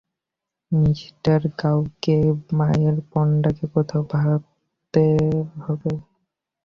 Mr 0.71 1.01
গাওকে 1.59 2.17
মায়ের 2.57 2.97
পান্ডাকে 3.11 3.65
কোথাও 3.73 4.01
ভরতে 4.11 5.05
হবে। 5.63 5.91